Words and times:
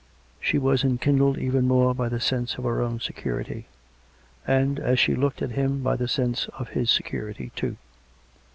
She 0.39 0.57
was 0.57 0.83
enkindled 0.83 1.37
even 1.37 1.67
more 1.67 1.93
by 1.93 2.09
the 2.09 2.19
sense 2.19 2.55
of 2.57 2.63
her 2.63 2.81
own 2.81 2.99
security; 2.99 3.67
and, 4.47 4.79
as 4.79 4.97
she 4.99 5.13
looked 5.13 5.43
at 5.43 5.51
him, 5.51 5.83
by 5.83 5.95
the 5.95 6.07
sense 6.07 6.47
of 6.57 6.69
his 6.69 6.89
security 6.89 7.51
too. 7.55 7.77